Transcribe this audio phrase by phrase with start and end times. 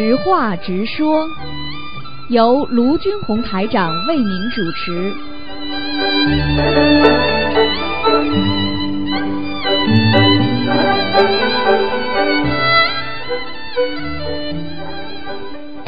[0.00, 1.28] 直话直说，
[2.30, 5.12] 由卢军红台长为您主持。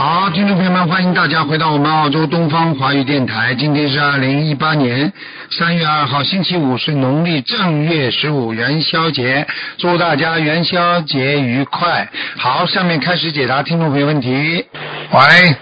[0.04, 3.54] 好，听众朋友们，欢迎大家回到我们澳洲东方华语电台。
[3.54, 5.12] 今天是二零一八年
[5.48, 9.46] 三月二号，星期五，是农历正月十五元宵节。
[9.78, 12.08] 祝大家元宵节愉快。
[12.36, 14.66] 好，下面开始解答听众朋友问题。
[15.12, 15.56] 喂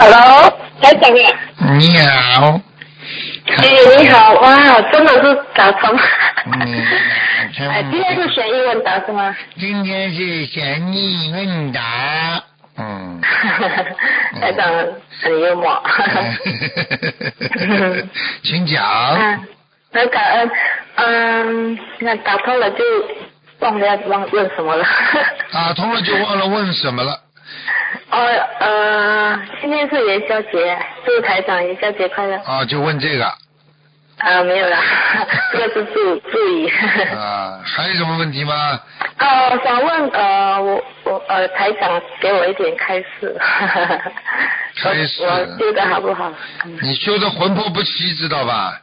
[0.00, 0.52] ，Hello，
[0.82, 2.60] 台长啊，你好。
[3.46, 4.56] 哎，你好，哇，
[4.90, 5.96] 真的是打通。
[6.46, 6.84] 嗯，
[7.70, 9.32] 哎，今天是悬疑问答是吗？
[9.56, 11.80] 今天是悬疑问答。
[14.34, 14.40] 嗯。
[14.40, 14.68] 台长
[15.22, 15.82] 很幽默。
[18.42, 18.84] 请讲。
[19.14, 19.46] 嗯，
[19.92, 20.50] 很感恩。
[20.96, 22.84] 嗯，那打通了就
[23.60, 24.84] 忘了要忘问什么了。
[25.52, 27.18] 打通了就忘了问什么了。
[28.10, 28.18] 哦，
[28.60, 32.36] 呃，今天是元宵节，祝台长元宵节快乐。
[32.44, 33.32] 啊，就问这个。
[34.20, 34.76] 啊，没有了，
[35.52, 36.68] 这个是注注意。
[37.14, 38.78] 啊，还有什么问题吗？
[39.16, 43.36] 呃，我想问呃，我我呃，台长给我一点开示。
[44.76, 46.32] 开示我我修的好不好？
[46.64, 48.80] 嗯你修的魂魄不齐，知道吧？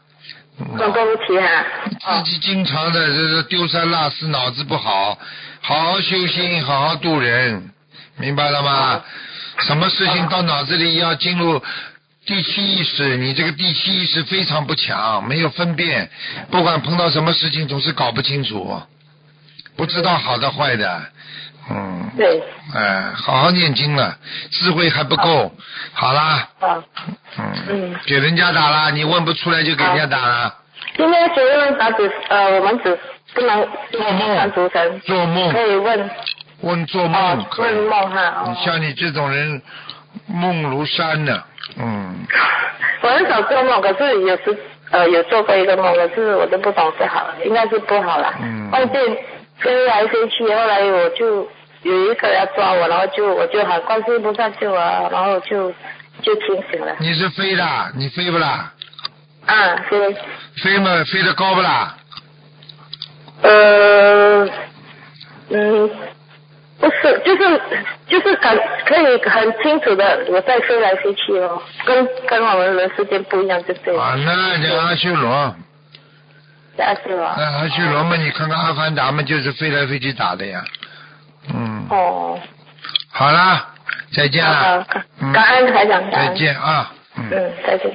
[0.77, 1.65] 魂魄不齐啊。
[2.01, 5.17] 自己经常的这是丢三落四，脑子不好，
[5.61, 7.71] 好好修心，好好度人，
[8.17, 9.01] 明白了吗？
[9.59, 11.61] 什么事情到脑子里要进入
[12.27, 16.09] 第七意识，你这个第七意识非常不强，没有分辨，
[16.51, 18.81] 不管碰到什么事情总是搞不清楚，
[19.77, 21.01] 不知道好的坏的，
[21.69, 22.43] 嗯，对，
[22.75, 24.17] 哎，好好念经了，
[24.51, 25.55] 智慧还不够，
[25.93, 26.11] 好。
[26.11, 26.83] 啦，啊，
[27.37, 30.53] 嗯嗯，给人家打了，你问不出来就给人家打了，
[30.97, 32.99] 今天学问打只呃，我们只
[33.33, 34.51] 不能做梦
[35.05, 35.53] 做梦。
[35.53, 36.09] 可以问。
[36.59, 38.43] 问做梦问梦哈。
[38.43, 38.43] 哦。
[38.47, 39.61] 你像你这种人，
[40.25, 41.43] 梦如山呢，
[41.79, 42.27] 嗯，
[43.01, 44.57] 我很少做梦，可是有时
[44.91, 48.33] 呃有做过一个梦，可是我都不懂是好，应该是不好了。
[48.41, 49.17] 嗯梦见
[49.59, 51.47] 飞来飞去，后来我就
[51.83, 55.71] 有一个要抓我，然后就我就喊观世音菩萨救我啊，然后就
[56.21, 56.95] 就清醒了。
[56.99, 57.63] 你是飞的，
[57.95, 58.71] 你飞不啦？
[59.45, 60.15] 啊，飞，
[60.61, 61.95] 飞嘛，飞得高不啦？
[63.41, 64.49] 呃，
[65.49, 65.89] 嗯，
[66.79, 67.61] 不是，就是
[68.07, 68.55] 就是感
[68.85, 74.01] 可以很清楚的我在飞来飞去哦，跟跟我们人世间不一样，就对了。
[74.01, 75.55] 啊，那叫阿修罗，
[76.77, 77.33] 阿修罗。
[77.35, 80.63] 那阿修罗嘛，你看看阿凡达嘛，就是飞来飞去打的呀，
[81.53, 82.39] 嗯，哦。
[83.11, 83.69] 好啦，
[84.13, 86.27] 再见好了，感嗯感恩台长，再。
[86.35, 87.91] 见啊，嗯，嗯，再见。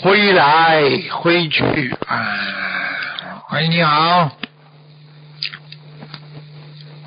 [0.00, 2.16] 回来回去，啊，
[3.52, 4.30] 喂，你好，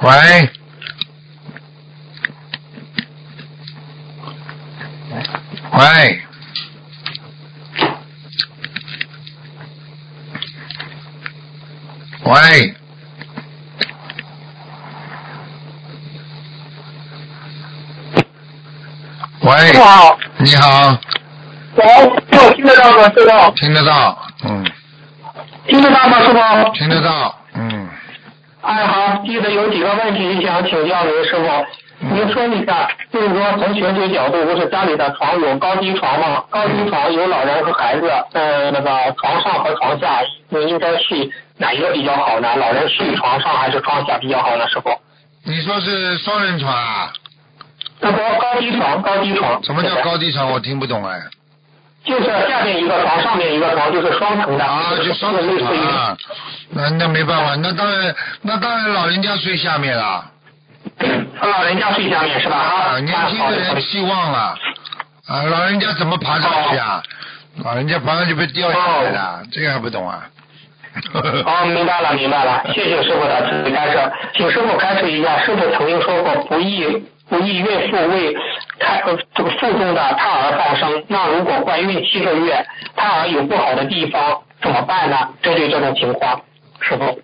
[0.02, 0.50] 喂，
[5.74, 6.22] 喂，
[12.24, 12.76] 喂，
[19.42, 20.98] 喂，你好，你好，
[21.76, 23.04] 喂，我听得到吗？
[23.10, 24.64] 师傅，听得到，嗯，
[25.68, 26.20] 听得到吗？
[26.22, 27.39] 师傅，听得到，嗯。
[28.62, 36.44] 哎，好，记得有几个问题想请教您师傅，您说一下，就是说从玄学角度，就是家里的床有高低床吗？
[36.50, 42.54] 高低床有老人和孩子，呃，那个床上和床下，你应该睡哪一个比较好呢？
[42.58, 44.68] 老人睡床上还是床下比较好呢？
[44.68, 44.90] 师傅？
[45.46, 47.14] 你说是双人床啊？
[48.02, 50.52] 那个高低床，高低床，什么叫高低床？
[50.52, 51.18] 我听不懂哎。
[52.06, 56.18] 就是下面一个床，上面一个床，就是双层的，啊，就双层床啊。
[56.72, 60.26] 那那没办法，那当然，那当然老人家睡下面了。
[61.42, 62.56] 老人家睡下面是吧？
[62.56, 64.56] 啊，年轻的人希望了。
[65.28, 67.02] 啊，老人家怎么爬上去啊？
[67.64, 70.26] 老人家爬上去被掉下来的，这个还不懂啊？
[71.14, 76.86] 哦， 明白了，明白了，谢谢师傅的指示开示，请师傅开示一下，师傅曾经说过不宜
[77.30, 78.34] 不宜孕妇为
[78.80, 82.66] 胎呃这个腹中的胎儿放生，那如果怀孕七个月，
[82.96, 85.30] 胎儿有不好的地方怎么办呢？
[85.42, 86.42] 针对这种情况，
[86.82, 87.22] 师傅。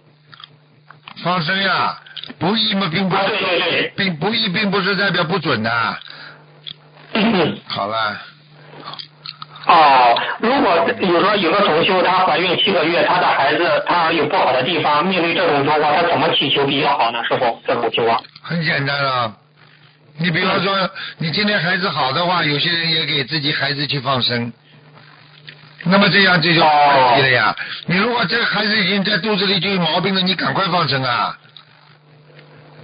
[1.23, 1.97] 放生呀，
[2.37, 5.71] 不义嘛，并不啊，对对对，并不义，并不是代表不准的。
[7.13, 8.17] 嗯好了，
[9.65, 17.23] 哦，如果比如说有个同修，她怀孕七个月，她的孩子胎儿有不好的地方，面对这种状况，她怎么祈求比较好呢？
[17.23, 18.21] 师傅，这种情况。
[18.43, 19.33] 很简单了。
[20.17, 24.51] 你比方说，你今天孩子好的话，有些人也给自己孩子去放生，
[25.83, 27.55] 那么这样这就没问题了呀。
[27.85, 31.37] 你如果这个孩子已经在肚子里就有毛病了，你赶快放生啊。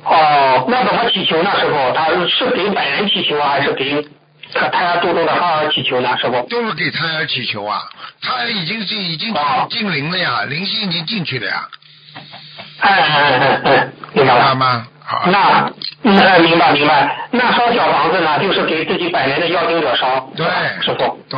[0.03, 1.93] 哦，那怎么祈求呢，师傅？
[1.93, 4.05] 他是给本人祈求还是给
[4.53, 6.45] 他胎儿肚中的胎儿祈求呢，师傅？
[6.49, 7.87] 都是给胎儿祈求啊，
[8.21, 11.67] 胎儿已经是已经哦进灵了呀，灵性已经进去了呀，
[12.79, 14.55] 哎哎哎哎明白了。
[14.55, 14.87] 吗？
[15.11, 15.69] 好，那
[16.03, 17.27] 嗯，哎明白明白。
[17.31, 20.47] 那烧小房子呢，就是给自己本人的要经者烧，对
[20.81, 21.19] 师傅。
[21.29, 21.37] 对，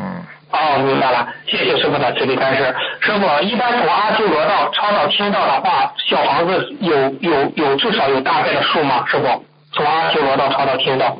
[0.00, 2.74] 嗯，哦，明白了，谢谢师傅的慈悲开示。
[3.02, 9.04] 师傅，一般从阿修罗道抄到天道的话，小房子有有有至少有大概的数吗？
[9.06, 9.44] 师傅，
[9.74, 11.18] 从阿修罗道抄到天道。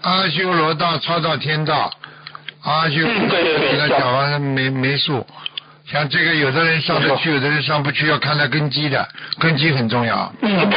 [0.00, 1.90] 阿修罗道抄到天道，
[2.64, 5.26] 阿修嗯对对对这个小房子没没数，
[5.94, 9.08] 像这个有的人上得去，有的人上不去，要看他根基的，
[9.38, 10.32] 根基很重要。
[10.42, 10.68] 嗯。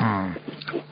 [0.00, 0.34] 嗯，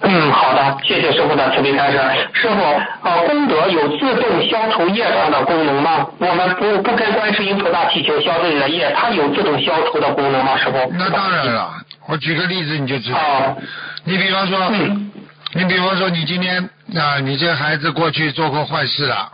[0.03, 1.99] 嗯，好的，谢谢师傅的慈悲开示。
[2.35, 2.63] 师傅，
[3.03, 6.07] 呃，功德有自动消除业障的功能吗？
[6.19, 10.57] 我们不不跟观世音菩萨祈求消自己的业，它有自动消除的功能吗？
[10.57, 10.93] 师傅？
[10.97, 11.75] 那当然了，
[12.07, 13.19] 我举个例子你就知道。
[13.19, 13.57] 哦，
[14.05, 15.11] 你比方说，嗯，
[15.55, 16.63] 你比方说你今天
[16.97, 19.33] 啊，你这孩子过去做过坏事了，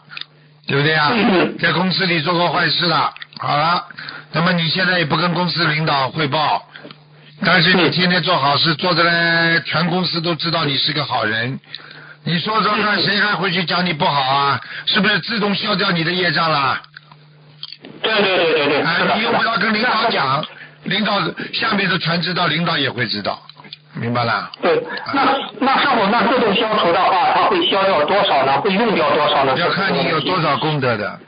[0.66, 1.58] 对不对啊嗯？
[1.58, 3.84] 在公司里做过坏事了，好了，
[4.32, 6.65] 那么你现在也不跟公司领导汇报，
[7.44, 11.59] 但是你天天做好事，做的嘞，全公司都知道你是个好人。
[12.23, 14.61] 你说说看，谁还会去讲你不好啊？
[14.87, 16.79] 是不是自动消掉你的业障了？
[18.03, 19.15] 对对对对对，啊。
[19.17, 20.44] 你又不要跟领导讲，
[20.85, 21.19] 领导
[21.53, 23.41] 下面的全知道，领导也会知道，
[23.94, 24.50] 明白了？
[24.62, 24.81] 对，
[25.15, 28.61] 那那师傅，那自动消除的话，它会消掉多少呢？
[28.61, 29.56] 会用掉多少呢？
[29.56, 31.19] 要看你有多少功德的。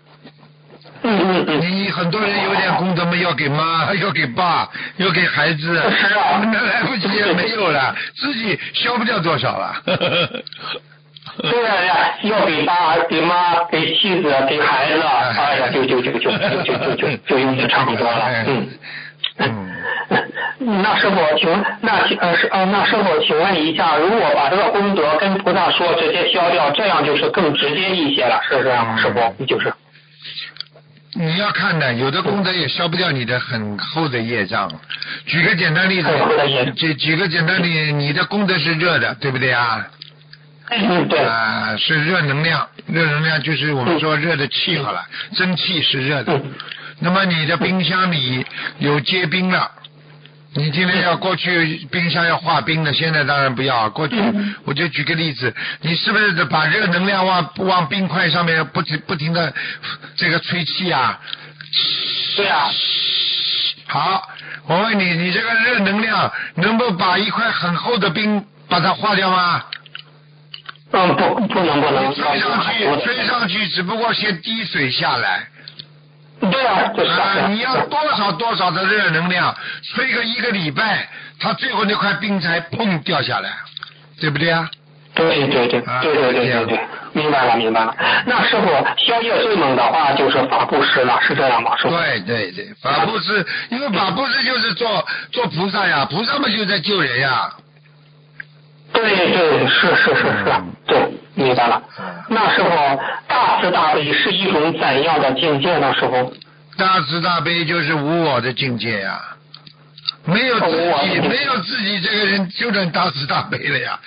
[1.03, 1.61] 嗯嗯嗯。
[1.61, 9.75] 你很多人有点功德嘛，要给妈， 要给爸，要给孩子，是啊那来不及了，没有了，自己消不掉多少了。
[11.41, 18.69] 对呀呀，要给爸、给妈、给妻子、给孩子，哎呀，就就就就就就就就就用的差不多了，嗯。
[19.39, 28.97] 嗯，那师傅，请问，那请呃是呃，那师傅，请问一下，如果把这个功德跟菩萨说，直接消掉，这样就是更直接一些了，是这样吗？
[28.99, 29.73] 师傅，就是。
[31.15, 34.71] 你要看的，有的功德也消不掉你的很厚的业障。
[35.27, 36.09] 举个简单例子
[36.75, 39.87] 举举个简单例，你的功德是热的，对不对啊？
[40.71, 41.21] 嗯，对。
[41.21, 45.05] 啊，是热能量，热能量就是我们说热的气好了，
[45.35, 46.33] 蒸汽是热的。
[46.33, 46.53] 嗯
[47.05, 48.47] 那么你的冰箱里
[48.79, 49.69] 有结冰了，
[50.55, 53.89] 你今天要过去冰箱要化冰的，现在当然不要。
[53.89, 59.53] 过去嗯我就举个例子，你是不是把热能量往往冰块上面不停不停的
[60.15, 61.19] 这个吹气啊？
[62.37, 62.69] 对啊。
[63.87, 64.29] 好，
[64.67, 69.65] 我问你，你这个热能量能够把一块很厚的冰把它化掉吗？
[70.93, 72.11] 嗯，不，不能不能。
[72.11, 75.49] 你吹上去，吹上去，只不过先滴水下来。
[76.51, 79.55] 对啊，就是啊，你要多少多少的热能量，
[79.95, 81.09] 吹个一个礼拜，
[81.39, 83.51] 它最后那块冰才砰掉下来，
[84.21, 84.69] 对不对啊？
[85.15, 86.81] 对对对啊对对对对对，
[87.13, 87.95] 明白了明白了。
[88.25, 88.67] 那师傅，
[88.97, 91.77] 宵夜最猛的话就是法布施了，是这样吗？
[91.77, 91.91] 师傅？
[91.91, 97.53] 对对对，法布施，因为法布施就是做做菩萨呀，菩萨嘛就在救人呀。
[98.93, 99.03] 对
[99.33, 100.53] 对是是是是，
[100.87, 101.83] 对，明白了。
[102.29, 105.93] 那时候，大慈大悲是一种怎样的境界呢？
[105.95, 106.33] 师傅？
[106.77, 109.21] 大慈大悲就是无我的境界呀，
[110.25, 110.71] 没有自
[111.03, 113.99] 己，没有自己这个人就能大慈大悲了呀。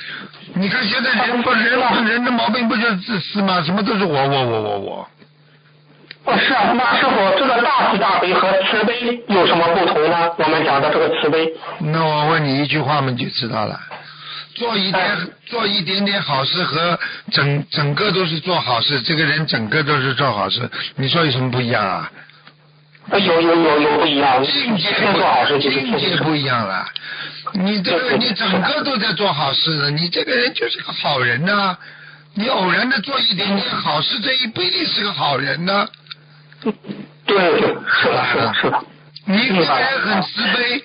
[0.54, 3.62] 你看现在人不人人的毛病不就是自私吗？
[3.64, 5.08] 什么都是我我我我我。
[6.26, 6.74] 哦，是啊。
[6.74, 10.32] 那师傅，这个大慈大悲和慈悲有什么不同呢？
[10.38, 11.52] 我们讲的这个慈悲。
[11.80, 13.80] 那我问你一句话嘛，你就知道了。
[14.56, 17.00] 做一点做一点点好事和
[17.32, 22.12] 整整个都是做好事，这个人整个都是做好事，你说有什么不一样啊？
[23.08, 26.88] 呃有有有有不一样，境界天做好事不就是境界不一样了。
[27.54, 31.78] 你这个你整个都在做好事的，你这个人就是个好人呐、
[32.34, 35.88] 你偶然的做一点点好事，这也不一定是个好人呢、
[36.62, 36.74] 对
[37.36, 38.84] 对是的是的是的。
[39.26, 40.84] 你这个明白人很慈悲，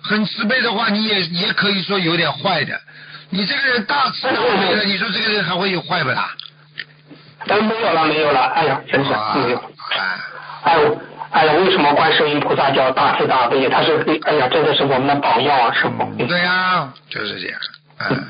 [0.00, 2.80] 很慈悲的话，你也也可以说有点坏的。
[3.30, 6.34] 你这个人大慈大悲的，你说这个人还会有坏不啦？
[7.48, 9.56] 哎，没有了没有了，哎呀，真是啊没有。
[9.56, 9.64] 啊，
[10.64, 13.68] 哎呦，哎呀，为什么观世音菩萨叫大慈大悲？
[13.68, 16.26] 他是，哎呀，真的是我们的榜样啊，师傅。
[16.26, 17.60] 对呀、就是这样。
[18.10, 18.26] 嗯，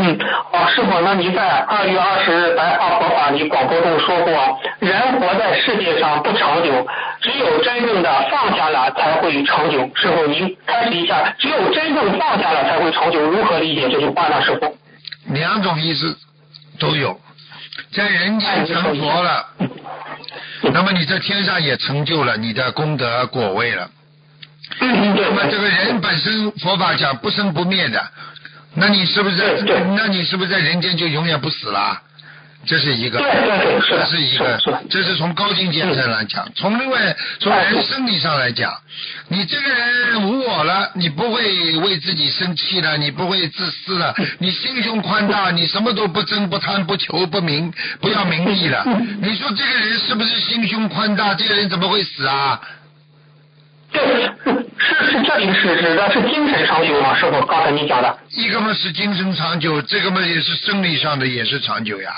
[0.00, 0.16] 嗯，
[0.52, 6.86] 哦，师傅，那您在二月二十日白话佛法里广播中说过，人活在世界上不长久，
[7.20, 9.90] 只有真正的放下了才会长久。
[9.96, 14.40] 师傅，您开始一下，只有真正放下了才会长久，如何理解这句话呢？
[14.40, 14.72] 师傅？
[15.34, 16.16] 两种意思
[16.78, 17.20] 都有，
[17.92, 19.46] 在人间成佛了，
[20.72, 23.90] 那么你在天上也成就了你的功德果位了。
[24.80, 28.00] 嗯嗯，对那么这个人本身佛法讲不生不灭的，
[28.78, 32.02] 那你是不是在对对那你是不是在人间就永远不死了？
[32.66, 36.46] 这是一个，对对对是这是一个，这是从高境界上来讲。
[36.54, 38.70] 从另外从人生理上来讲，
[39.28, 48.84] 你这个人无我了，你不会为自己生气了，你不会自私了，你心胸宽大，你什么都不争不贪不求不名不要名利了。
[49.22, 51.32] 你说这个人是不是心胸宽大？
[51.34, 52.60] 这个人怎么会死啊？
[53.92, 54.30] 对，
[54.78, 57.14] 是是这里是指的是精神长久吗？
[57.14, 58.18] 师傅，刚才你讲的。
[58.30, 62.12] 一个嘛是精神长久，这个嘛也是生理上的也是长久呀。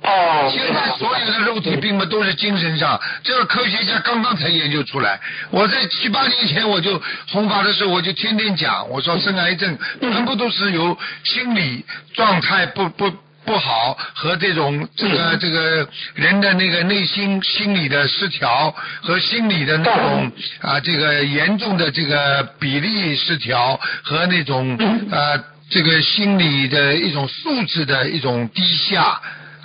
[0.00, 5.20] 哦，现在所有的肉体病嘛都是精神上，这个科学家刚刚才研究出来。
[5.50, 13.12] 我在七八年前我就弘法的时候，我就天天讲，我说生癌症全部都是由心理状态不不
[13.48, 24.76] 不好和这种这个这个人的那个内心心理的失调和心理的那种啊这个严重的这个比例失调和那种
[25.10, 29.18] 啊这个心理的一种素质的一种低下。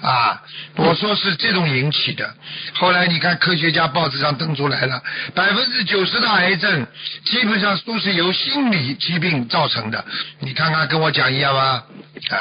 [0.04, 0.42] 啊，
[0.76, 2.30] 我说是这种引起的。
[2.74, 5.02] 后来你看科学家报纸上登出来了，
[5.34, 6.86] 百分之九十的癌症
[7.24, 10.04] 基本上都是由心理疾病造成的。
[10.40, 11.84] 你看看跟我讲一样吗？
[12.30, 12.38] 啊，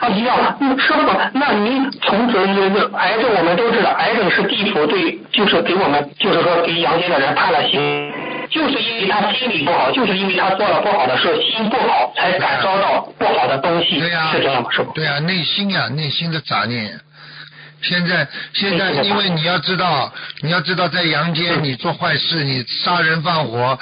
[0.00, 0.58] 啊，一样。
[0.60, 8.12] 嗯师傅，那您从这这这癌症，我们都知道，癌症是地府对，就是给我们，就是说给阳间的人判了刑，
[8.56, 14.68] 就是因为他心理不好，就是因为他做了不好的事，心不好，才感召到不好的东西，对呀、是这样吗？
[14.72, 14.92] 是吧？
[14.94, 16.98] 对呀、内心呀、内心的杂念。
[17.82, 20.10] 现在，现在，因为你要知道，
[20.40, 23.78] 你要知道，在阳间你做坏事，你杀人放火、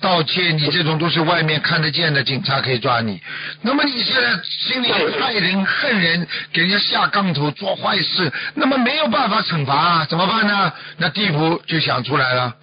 [0.00, 3.20] 盗窃，你这种都是外面看得见的，警察可以抓你。
[3.62, 10.72] 那么你现在心里害人、恨人，给人家下杠头做坏事，那么没有办法惩罚，啊怎么办呢？
[10.96, 12.54] 那地府就想出来了，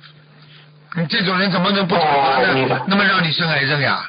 [0.95, 2.05] 你这种人怎么能不惩罚
[2.39, 2.85] 哦明白呢？
[2.87, 4.03] 那么让你生癌症呀？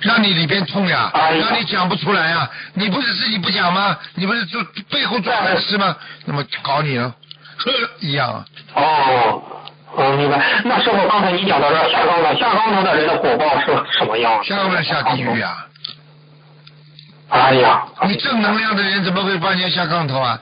[0.00, 3.96] 让你里边痛呀，哎让你讲不出来呀，你不是自己不讲吗？
[4.14, 5.94] 你不是做背后做坏事吗？
[6.24, 7.14] 那么搞你了，
[7.58, 7.70] 呵，
[8.00, 8.44] 一样啊。
[8.74, 9.42] 哦，
[9.96, 10.42] 哦，明白。
[10.64, 13.66] 那师傅，刚才你讲到这下岗了，下岗头的人的火爆是
[13.98, 14.42] 什么样？
[14.42, 15.66] 下不了下地狱啊！
[17.28, 20.40] 哎呀，你正能量的人怎么会帮人家下杠头啊？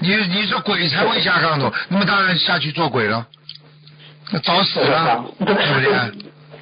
[0.00, 3.26] 你你说鬼才会下杠头，那么当然下去做鬼了，
[4.30, 5.92] 那早死了，对不对？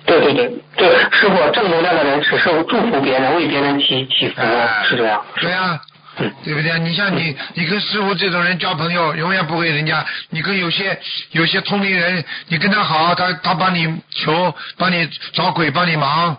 [0.06, 5.20] 对对对对，师傅，正能量的人只是祝福别人，为别人祈祈福，哎是这样。
[5.40, 5.80] 对啊，
[6.18, 6.78] 嗯对不对？
[6.78, 10.06] 你像你，你跟师傅这种人交朋友，永远不会人家。
[10.30, 10.96] 你跟有些
[11.32, 16.36] 有些通灵人，你跟他好，他他帮你求，帮你找鬼，帮你忙。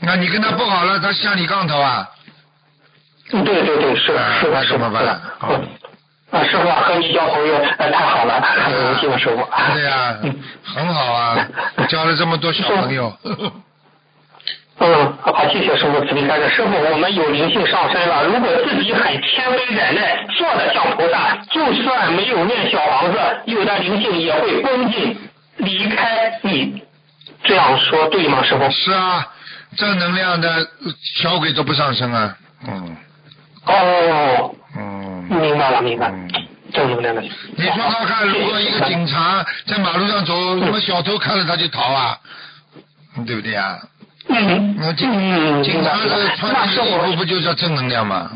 [0.00, 2.08] 那你跟他不好了，他向你杠头啊？
[3.32, 4.12] 嗯，对对对，是
[4.52, 5.20] 那怎么办
[6.30, 9.46] 啊，师傅啊和你交朋友，呃，太好了，很荣幸了，师傅。
[9.74, 10.34] 对呀、嗯
[10.64, 11.48] 很好啊，
[11.88, 13.12] 交了这么多小朋友。
[14.82, 16.48] 嗯，好，谢谢师傅慈悲开示。
[16.48, 25.18] 师傅，我们有灵性上身了，如果自己很谦卑忍耐，做的像菩萨，就算没有念小房子，有的灵性也会恭敬
[25.56, 26.82] 离开你。
[27.44, 28.70] 这样说对吗，师傅？
[28.70, 29.26] 是啊，
[29.76, 32.36] 正能量的呃小鬼都不上升啊。
[32.66, 32.96] 嗯
[33.66, 36.14] 哦，嗯明白了，明白了。
[36.14, 36.46] 嗯。
[36.72, 37.20] 正能量的。
[37.20, 42.16] 你说说看，如果一个警察在马路上走，什么小偷看了他就逃啊，
[43.16, 43.76] 嗯对不对啊？
[44.28, 46.76] 嗯那警嗯，警察的穿的衣
[47.10, 48.30] 服，不就叫正能量吗？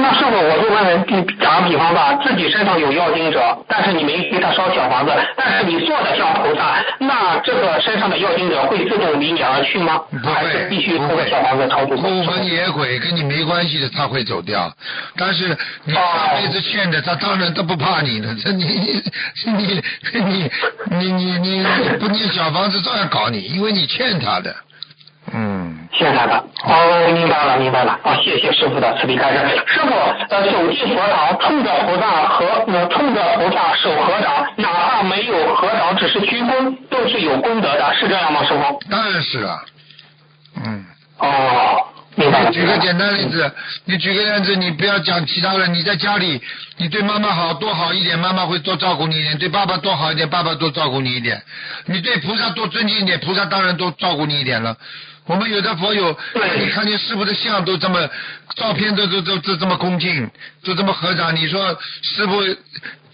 [0.00, 9.98] 那师傅，我就问你，打个比方吧，自己身上有妖精者，但是你没给他烧小房子，但是你做的像菩萨，那这个身上的妖精者会自动离你而去吗？
[10.10, 11.28] 不会，必须不会。
[11.28, 11.96] 小房子超度。
[11.96, 14.72] 孤魂野鬼跟你没关系的，他会走掉。
[15.16, 16.02] 但是你上
[16.36, 18.28] 辈子欠的，他当然都不怕你的。
[18.36, 19.02] 这你你
[19.56, 20.50] 你
[20.90, 21.64] 你你你你
[21.98, 24.54] 不念小房子照样搞你，因为你欠他的。
[25.32, 25.74] 嗯。
[25.92, 28.14] 现在的哦，明白了，明白了啊！
[28.22, 29.38] 谢谢师傅的慈悲开示。
[29.66, 29.88] 师傅，
[30.28, 38.78] 呃，走进佛堂，冲着菩萨和呃冲着菩萨手合掌，哪怕没有合掌，只是鞠躬，都是有功德的，是这样吗，师傅？
[38.90, 39.60] 当然是了。
[40.64, 40.84] 嗯。
[41.18, 43.50] 哦，明白举个简单例子，
[43.86, 46.40] 你举个例子，你不要讲其他的，你在家里，
[46.76, 51.36] 你对妈妈好多好一点，妈妈会多照顾你一点；对爸爸多好一点，爸爸多照顾你一点；
[51.86, 54.76] 你对菩萨多尊敬一点，菩萨当然多照顾你一点了。
[55.28, 56.18] 我们有的佛友，
[56.58, 58.08] 你看见师傅的像都这么，
[58.56, 60.28] 照片都都都都这么恭敬，
[60.64, 62.42] 都这么合掌，你说师傅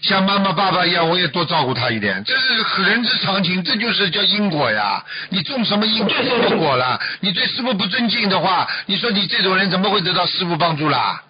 [0.01, 5.03] 像妈妈爸爸一样，我也多照顾他一点，这是人之常情，这就是叫因果呀。
[5.29, 6.97] 你种什么因，种什么果了。
[7.19, 11.21] 你对师傅不尊敬的话，你说你这种人怎么会得到师傅帮助啦？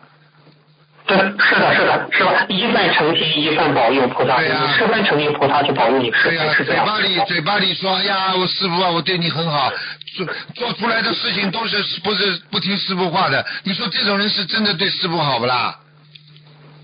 [1.08, 2.46] 对，是的，是的，是吧？
[2.50, 6.44] 一饭诚心，一饭保佑菩萨，对呀你十饭诚心，菩萨就保佑你，对呀。
[6.66, 9.72] 嘴巴里嘴巴里说，哎呀，我师傅啊，我对你很好，
[10.16, 13.46] 做做出来的事情都是不是不听师傅话的？
[13.64, 15.76] 你说这种人是真的对师傅好不啦？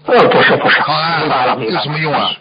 [0.05, 1.77] 呃，不是不是，好啊明白了，明白了。
[1.77, 2.31] 有什么用啊？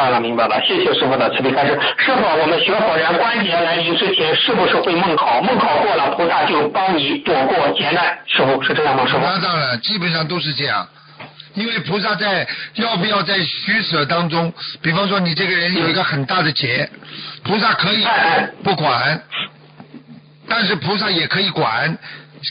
[0.00, 1.78] 白了，明白了，谢谢师傅的慈悲开示。
[1.98, 5.42] 师傅，我们学佛人关节来临之前，是不是会梦考？
[5.42, 8.18] 梦考过了，菩萨就帮你躲过劫难。
[8.26, 9.06] 师傅是这样吗？
[9.06, 9.20] 师傅？
[9.20, 10.88] 那当然，基本上都是这样。
[11.52, 16.88] 因为菩萨在要不要在取舍当中，比方说你这个人有一个很大的劫，
[17.44, 18.06] 菩萨可以
[18.64, 19.20] 不管，
[20.48, 21.98] 但是菩萨也可以管。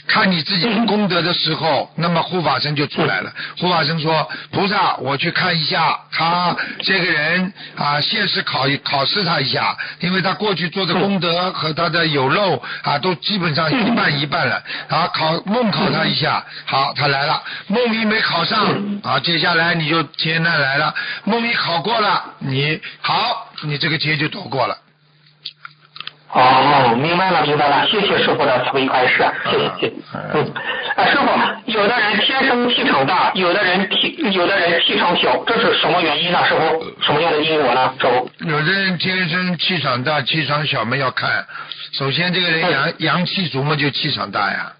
[0.06, 3.32] 看你自己功德的时候，那么护法神就出来了。
[3.58, 14.62] 护法神说：“菩萨，我去看一下他这个人啊，现实考一考试他一下，因为他过去做的功德和他的有漏啊，都基本上一半一半了。
[14.88, 17.42] 啊，考梦考他一下，好，他来了。
[17.66, 20.94] 梦一没考上，啊，接下来你就劫难来了。
[21.24, 24.76] 梦一考过了，你好，你这个劫就躲过了。
[26.32, 29.92] 哦，明白了，明白了，谢谢师傅的慈悲开示，谢谢谢谢。
[30.32, 30.52] 嗯，
[30.94, 31.26] 啊，师傅，
[31.72, 36.38] 有的人天生气场大，有的人气，有的人气场小，这是什么原因呢？
[36.48, 37.92] 师傅，什么样的因果呢？
[38.00, 38.30] 师傅？
[38.46, 41.44] 有的人天生气场大，气场小嘛要看。
[41.98, 44.72] 首先，这个人阳阳气足嘛，就气场大呀，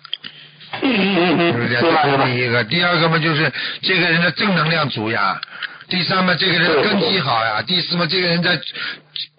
[0.83, 1.79] 嗯嗯嗯对不对？
[1.81, 2.25] 嗯，明白明白。
[2.25, 2.63] 这是第一个。
[2.63, 3.53] 第二个嘛，就是
[3.83, 5.41] 这个人的正能量足呀。
[5.89, 7.61] 第三嘛，这个人的根基好呀。
[7.67, 8.57] 第四嘛，这个人在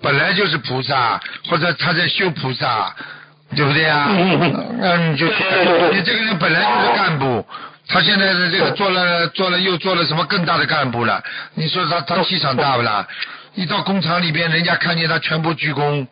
[0.02, 1.20] 本来就是菩萨，
[1.50, 2.96] 或者他在修菩萨，
[3.56, 4.08] 对不对呀？
[4.10, 7.46] 嗯嗯嗯那你就你这个人本来就是干部。
[7.88, 11.22] 他现在是这个做了做了又做了什么更大的干部了？
[11.56, 13.06] 你说他他气场大不啦？
[13.56, 16.08] 一到工厂里边，人家看见他全部鞠躬，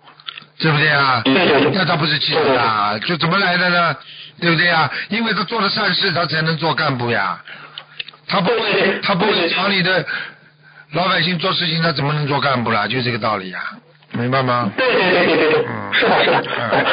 [0.57, 1.21] 对不对啊？
[1.73, 3.95] 那他不是气场大，就怎么来的呢？
[4.41, 4.91] 对不对呀？
[5.07, 7.39] 因为他做了善事，他才能做干部呀。
[8.27, 10.05] 他不对对对为他不会厂里的
[10.93, 12.87] 老百姓做事情，他怎么能做干部啦？
[12.87, 13.59] 就这个道理呀，
[14.13, 14.71] 明白吗？
[14.75, 16.43] 对对对对对对，嗯是的，是的。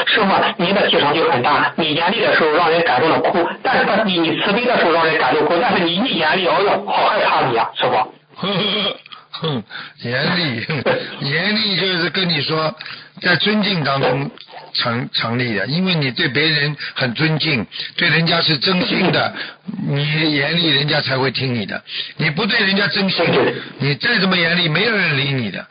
[0.07, 0.27] 师傅，
[0.63, 8.15] 您的气场就很大，你严厉的时候让人感动的哭，但是，你你慈悲的时候让人感动哭，但是你一严厉，哎呦，好害怕你啊，师傅。
[8.37, 9.63] 哼，
[10.05, 10.67] 严厉，
[11.21, 12.75] 严厉就是跟你说，
[13.23, 14.31] 在尊敬当中
[14.77, 19.35] 成成立的，因为你对别人很尊敬，对人家是真心的，
[19.89, 21.83] 你严厉人家才会听你的。
[22.17, 23.25] 你不对人家真心，
[23.79, 25.67] 你再怎么严厉，没有人理你的，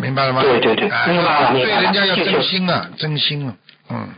[0.00, 0.42] 明白了吗？
[0.42, 3.54] 对对对对人家要真心啊，真心啊，
[3.90, 4.08] 嗯。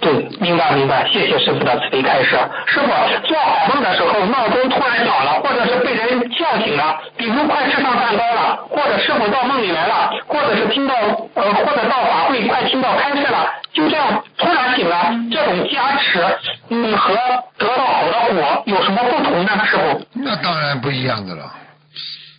[0.00, 2.30] 对，明白明白，谢谢师傅的慈悲开示。
[2.66, 2.86] 师傅
[3.26, 10.94] 做好梦的时候，闹钟突然响了，或者是被人叫醒了，比如快吃上蛋糕了，或者师傅到梦里来了，或者是听到
[11.34, 16.24] 呃，或者到法会快听到开示了，就这样突然醒了，这种加持，
[16.70, 17.14] 嗯，和
[17.58, 19.50] 得到好的果有什么不同呢？
[19.66, 20.06] 师傅？
[20.14, 21.52] 那当然不一样的了。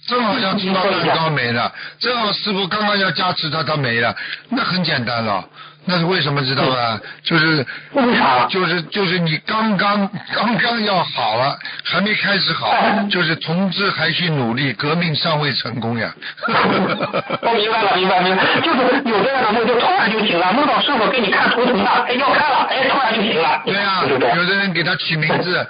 [0.08, 4.14] 正好要吃到蛋糕没了，正好师傅刚刚要加持他，他没了，
[4.50, 5.46] 那很简单了。
[5.86, 7.00] 那是为什么知道吧？
[7.24, 7.66] 就是？
[8.50, 12.72] 就是就是你刚刚刚刚要好了，还没开始好，
[13.10, 16.14] 就是同志还需努力，革命尚未成功呀。
[16.48, 23.62] 我 明白了，明白明白，就是有这样的梦就突然就醒了，梦到师傅给你看图腾了，哎要开了，哎突然就醒了。
[23.66, 24.30] 对呀、对不对？
[24.36, 25.68] 有的人给他起名字，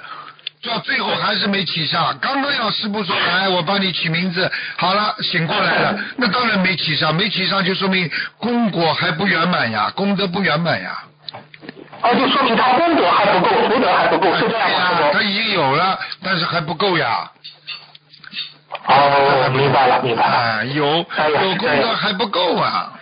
[0.64, 2.18] 到最后还是没起上。
[2.20, 11.04] 刚刚要师傅说 哎，我帮你起名字，好了，醒过来了， 那当然没起上，没起上就说明功果还不圆满呀，功德不圆满呀。
[12.04, 15.02] 哦，就说明他功德还不够，福德还不够，是这样吗？
[15.02, 17.30] 呀，他已经有了，但是还不够呀。
[18.86, 22.94] 哦，明白了，明白了，啊，有哎有功德还不够啊。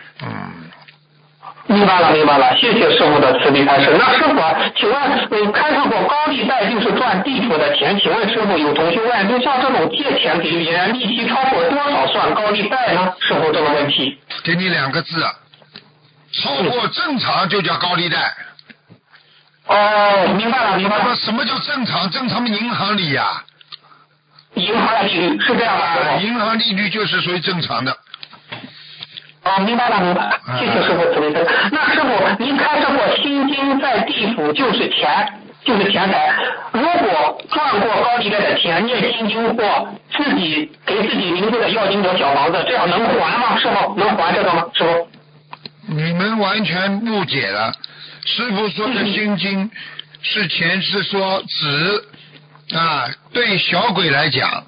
[1.70, 3.96] 嗯，明白了，明白了，谢谢师傅的慈悲开示。
[3.98, 4.42] 那师傅，
[4.76, 4.98] 请问，
[5.30, 13.14] 你，开示过高利贷就是赚地主的钱，请问师傅，有同学问，就像这种借钱给别人，利息超过多少算高利贷呢？
[13.20, 14.18] 师傅这个问题。
[14.44, 15.24] 给你两个字，
[16.34, 18.18] 超过正常就叫高利贷。
[19.68, 21.16] 哦，明白了，明白了。
[21.16, 22.10] 什么叫正常？
[22.10, 23.44] 正常的银行里呀、
[24.56, 27.96] 银行的利率是这样的，啊，银行利率就是属于正常的。
[29.44, 31.34] 哦，明白了，明白了，谢谢师傅慈悲。
[31.72, 36.34] 那师傅，您开示过心经在地府就是钱，就是钱财。
[36.74, 43.58] 如果赚过高利贷的钱，念心经或自己给自己名字的要经者小房子，这样能还吗？
[43.58, 44.66] 师傅能还这个吗？
[44.74, 45.08] 师傅？
[45.88, 47.74] 你们完全误解了，
[48.26, 49.72] 师傅说的心经
[50.22, 54.64] 是钱，是说指啊，对小鬼来讲，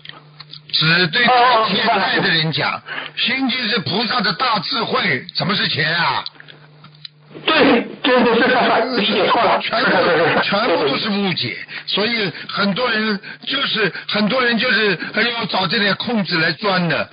[0.71, 2.81] 只对哦欠债的人讲，
[3.17, 6.23] 心经是菩萨的大智慧，怎么是钱啊？
[7.45, 17.09] 对对对是是是，理解错了，全部，全部都是误解，所以很多人就是很多人就是哎呦找这点空子来钻的。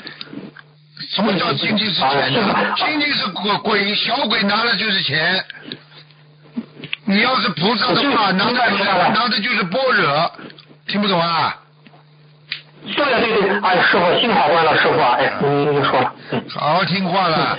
[1.15, 2.75] 什么叫心经是钱呢？
[2.77, 5.45] 心经是鬼鬼小鬼拿了就是钱。
[7.05, 8.53] 你要是菩萨的话，拿的
[9.15, 10.33] 拿的就是般若，
[10.87, 11.57] 听不懂啊？
[12.87, 17.59] 对对对，哎，师傅幸好问了师傅啊，哎，您您说了，嗯好好听话了，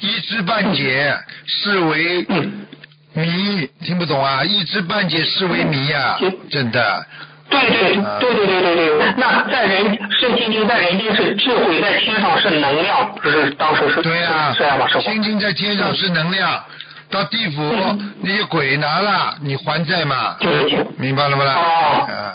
[0.00, 1.14] 一知半解
[1.46, 2.66] 视为嗯。
[3.12, 4.44] 谜，听不懂啊？
[4.44, 7.04] 一知半解视为迷啊嗯，真的。
[7.50, 15.00] 对对啊对对对对对，那在人是心经在人间是智慧，在天上是能量，就是当时是对呀、是这样吧，师傅？
[15.00, 16.64] 心经在天上是能量，
[17.10, 20.36] 到地府嗯那些鬼拿了，你还债嘛？
[20.38, 21.54] 就是明白了不啦？
[21.56, 22.34] 哦啊，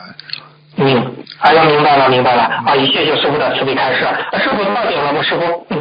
[0.77, 4.03] 嗯，哎呀，明白了明白了，啊，也谢谢师傅的慈悲开示。
[4.03, 5.21] 啊师傅到点了吗？
[5.23, 5.65] 师傅？
[5.69, 5.77] 嗯。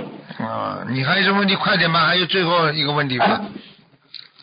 [0.46, 1.54] 啊，你还有什么问题？
[1.56, 3.40] 快点吧，还有最后一个问题吧。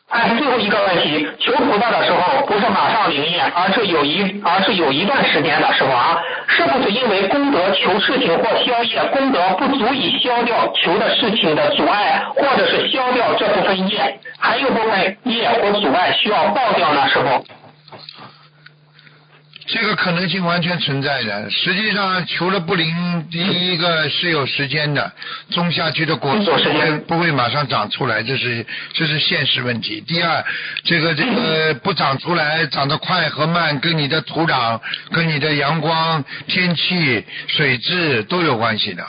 [0.10, 17.46] 哎，最后一个问题，求菩萨的时候不是马上灵验，而是有一而是有一段时间的，师傅啊，是不是因为功德求事情或消业，功德不足以消掉求的事情的阻碍，或者是消掉这部分业，还有部分业或阻碍需要爆掉呢，师傅？
[19.74, 21.50] 这个可能性完全存在的。
[21.50, 25.10] 实际上，求了不灵，第一个是有时间的，
[25.50, 30.04] 种下去的果子有时间不会马上长出来，这是这是现实问题。
[30.06, 30.44] 第二，
[30.84, 34.78] 这个这个不长出来，长得快和慢跟你的土壤、
[35.10, 39.06] 跟你的阳光、天气、水质都有关系的，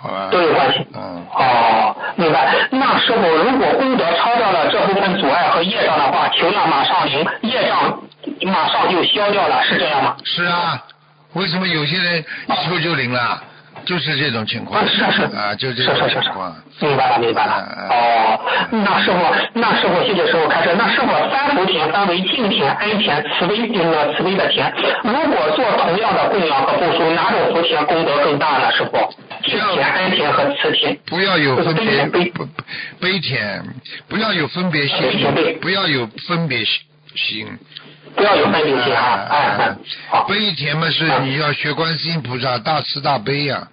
[0.00, 0.30] 好吧？
[0.32, 0.86] 都有关系。
[0.94, 1.26] 嗯。
[1.30, 2.54] 哦，明白。
[2.70, 8.00] 那师傅，如果功德超掉了这部分阻碍和业障的话，求量马上灵，业障
[8.48, 10.16] 马上就消掉了，是这样吗？
[10.24, 10.82] 是啊，
[11.34, 13.42] 为什么有些人一抽就灵了？
[13.86, 14.82] 就是这种情况。
[14.82, 17.88] 啊，是是啊，就这种情况。，明白了明白了啊啊。
[17.90, 19.18] 哦，那师傅，
[19.54, 20.74] 那师傅，谢谢师傅开始。
[20.76, 24.70] 那师傅，三福田分为净田、安田、慈悲呃慈悲的田。
[25.04, 28.70] 如果做同样的供养和布施，哪种福田功德更大呢？
[28.72, 28.98] 师傅，
[29.44, 30.94] 净田、安田和慈田。
[31.06, 32.32] 不要有分别悲
[33.00, 33.64] 悲田，
[34.08, 36.80] 不要有分别心，不要有分别心。
[38.14, 39.26] 不要有分别心啊！
[39.30, 39.76] 哎哎，
[40.08, 40.24] 好。
[40.26, 43.68] 悲田嘛是你要学观世音菩萨大慈大悲呀、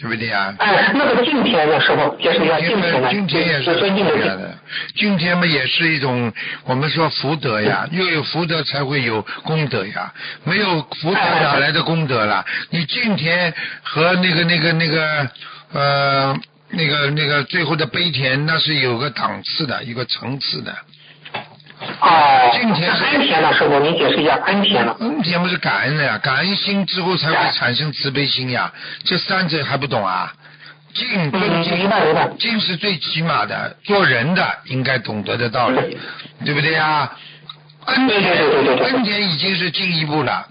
[0.00, 3.08] 对不对呀、哎，那个敬田呢，师傅解释一下净田呢？
[3.10, 4.20] 今天也是尊敬的净。
[4.20, 4.58] 这样的，
[4.96, 6.32] 今天嘛也是一种
[6.64, 10.12] 我们说福德呀，又有福德才会有功德呀，
[10.44, 12.44] 没有福德哪来的功德啦？
[12.70, 15.30] 你敬天和那个那个那个
[15.72, 20.74] 呃那个那个最后的悲田，那是有个档次的，一个层次的。
[22.00, 24.94] 哦，今天是安田呢，师傅，您解释一下恩田呢？
[25.00, 28.72] 恩田不是感恩的呀，感恩心之后才会产生慈悲心呀，
[29.04, 30.32] 这三者还不懂啊？
[30.94, 35.96] 敬尊嗯敬敬是最起码的，做人的应该懂得的道理，
[36.44, 37.10] 对不对呀？
[37.86, 40.46] 恩田恩田已经是进一步了。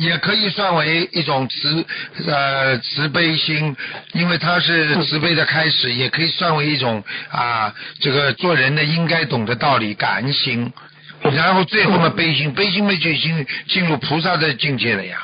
[0.00, 1.84] 也可以算为一种慈
[2.26, 3.76] 呃慈悲心，
[4.14, 10.72] 因为它是慈悲的开始，也可以算为一种啊这个做人的应该懂的道理感恩心，
[11.20, 15.18] 然后最后呢悲心，悲心没就已经进入菩萨的境界了呀，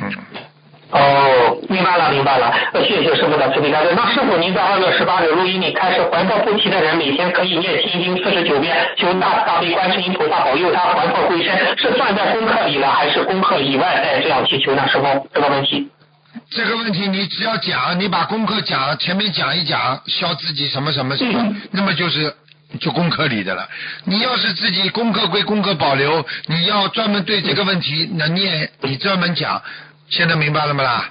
[0.00, 0.12] 嗯。
[0.90, 2.52] 哦，明白了，明白了。
[2.72, 3.92] 呃谢谢师傅的慈悲开示。
[3.96, 14.86] 那师傅，您在二月十八日录音里开始魂魄不齐的人每天可以念心经四十九遍，求大慈大悲观世音菩萨保佑他魂魄归身，是算在功课里了，还是功课以外再这样祈求呢？
[14.86, 15.88] 师傅，这个问题。
[16.50, 22.32] 这个问题你只要讲，你把功课讲前面讲一讲，消自己什么什么什么嗯，那么就是
[22.78, 23.68] 就功课里的了。
[24.04, 29.62] 你要是自己功课归功课保留，你要专门对这个问题能念，你专门讲，
[30.08, 31.10] 现在明白了没啦？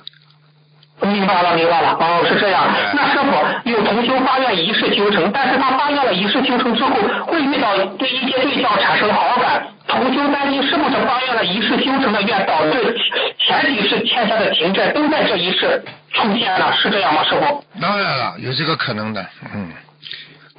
[1.02, 1.98] 明白了，明白了。
[2.00, 2.66] 哦，是这样。
[2.94, 6.92] 那是否有同修发愿一世修成，但是他发愿了一世修成之后，
[7.26, 9.68] 会遇到对一些对象产生好感。
[9.86, 12.96] 同修担心是不是发愿了一世修成的愿，导致
[13.38, 17.22] 前几世欠下的情债都在这一世出现了，是这样吗？
[17.26, 17.64] 师傅？
[17.82, 19.74] 当然了，有这个可能的，嗯。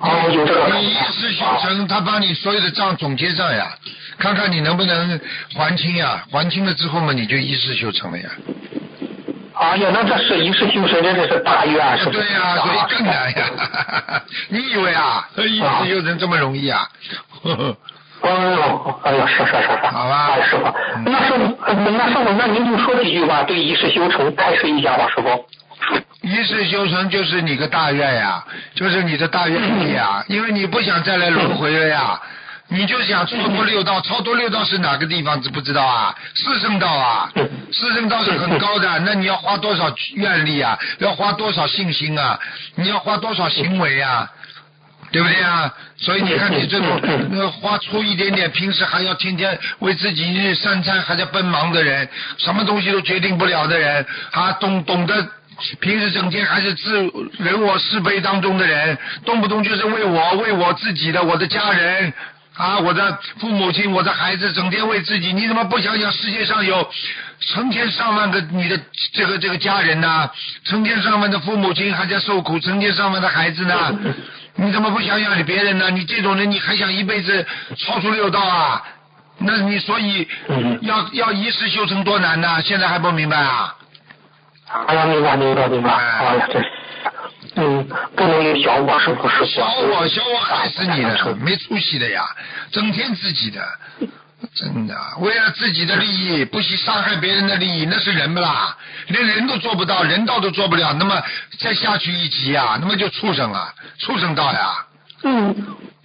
[0.00, 0.78] 哦，有这个可能。
[0.78, 3.70] 你一世修成，他帮你所有的账总结账呀，
[4.18, 5.20] 看看你能不能
[5.56, 6.24] 还清呀？
[6.30, 8.28] 还清了之后嘛，你就一世修成了呀。
[9.54, 12.18] 哎呀，那这是一世修成，真的是大愿，是不是？
[12.18, 14.22] 对呀、所以更难呀。
[14.48, 16.88] 你以为啊，一世修成这么容易啊？
[17.42, 17.76] 呵呵
[18.22, 20.64] 哦，哎呀，是是是是，好吧哎，师傅，
[21.04, 25.46] 那师傅，呃那师傅，那您就说几句吧，对一世修成开示一下吧，师傅。
[26.22, 28.42] 一世修成就是你个大愿呀，
[28.74, 32.18] 就是你的大愿力呀， 因为你不想再来轮回了呀，
[32.68, 36.14] 你就想超脱六道，超脱六道是哪个地方知不知道啊？
[36.34, 37.30] 四圣道啊，
[37.70, 40.78] 四圣道是很高的，那你要花多少愿力啊？
[40.98, 42.38] 要花多少信心啊？
[42.76, 44.28] 你要花多少行为啊？
[45.12, 45.72] 对不对啊？
[45.96, 47.00] 所以你看你这种
[47.30, 55.28] 那花出一点点，平时还要天天为自己一日三餐还在奔忙的人，什么东西都决定不了的人，啊，懂懂得。
[55.80, 57.00] 平时整天还是自
[57.38, 62.12] 人我是非当中的人，动不动就是为我为我自己的我的家人
[62.56, 66.88] 啊，我的父母亲，我的孩子，整天为自己，你怎么不想想世界上有
[67.40, 68.80] 成千上万个你的
[69.12, 70.30] 这个这个家人呢、
[70.64, 73.74] 成千上万的父母亲还在受苦，成千上万的孩子呢？
[74.56, 75.90] 你怎么不想想你别人呢？
[75.90, 77.44] 你这种人，你还想一辈子
[77.76, 78.82] 超出六道啊？
[79.38, 82.62] 那你所以嗯要要一世修成多难呢？
[82.62, 83.74] 现在还不明白啊？
[84.86, 86.68] 哎呀，明白明白明白，哎哎呀，真是，
[87.56, 87.86] 嗯，
[88.16, 89.46] 不能有小我，是不是？
[89.46, 92.24] 小我小我害死你的，没出息的呀，
[92.72, 93.62] 整天自己的，
[94.54, 98.76] 真的，为了自己的利益，不惜伤害别人的利益，那是人不啦？
[99.08, 101.22] 连人都做不到，人道都做不了，那么
[101.58, 104.86] 再下去一级啊，那么就畜生了，畜生道呀，
[105.22, 105.54] 嗯，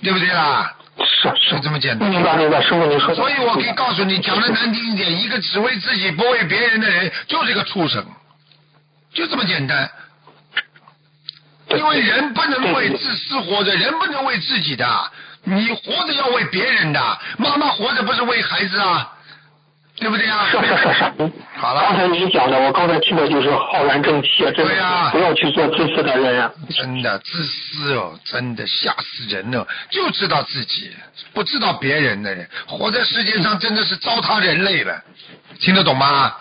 [0.04, 0.76] 对不对啦？
[1.02, 3.16] 是这么简单明白明白，师傅您说的。
[3.16, 8.06] 所以我可以告诉你，讲的难听一点，一个只为自己不为别人的人，就是一个畜生，
[9.14, 9.90] 就这么简单。
[11.78, 14.86] 因为人不能为自私活着，人不能为自己的，
[15.44, 17.00] 你活着要为别人的。
[17.38, 19.14] 妈妈活着不是为孩子啊，
[19.98, 20.48] 对不对啊？
[20.50, 26.52] 是是是是，嗯 好了刚才您讲的，我刚才听的就是浩然正气，真的对呀不要去做自私的人啊。
[26.70, 29.68] 真的自私哦，真的吓死人了！
[29.92, 30.92] 就知道自己，
[31.34, 35.04] 不知道别人的人，活在世界上真的是糟蹋人类了，
[35.60, 36.34] 听得懂吗？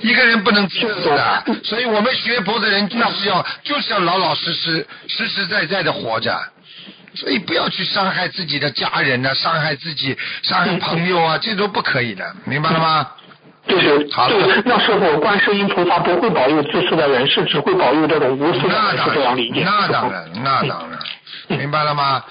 [0.00, 6.36] 一个人不能自私的， 所以我们学佛的人就是要就是要老老实实、实实在在的活着。
[7.14, 13.06] 所以不要去伤害自己的家人呐、伤害自己、伤害朋友啊，这都不可以的，明白了吗？
[13.66, 19.60] 对对好了对，那时候，观世音菩萨不会保佑自私的人，是只会保佑这种无私的人，那当是这样理解。
[19.60, 20.98] 然，那当然，那当然，
[21.58, 22.24] 明白了吗？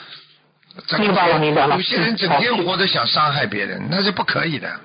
[0.98, 4.80] 明白了明白了有些人整天活着想伤害别人，那是不可以的，嗯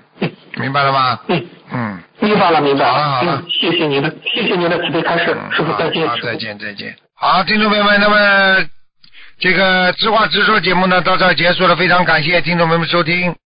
[0.56, 1.18] 明白了吗？
[1.28, 6.08] 嗯，嗯，明白了明白了好了好了嗯，谢谢您的，谢谢您的慈悲开示，师傅再见。
[6.08, 6.96] 好，再见再见。
[7.14, 8.64] 好，听众朋友们，那么
[9.38, 13.34] 这个知话直说节目呢到这儿结束了，非常感谢听众朋友们收听。